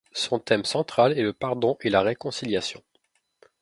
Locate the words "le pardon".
1.21-1.77